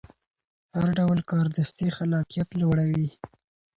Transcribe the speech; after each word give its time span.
هر 0.75 0.87
ډول 0.97 1.19
کاردستي 1.31 1.87
خلاقیت 1.97 2.49
لوړوي. 2.61 3.07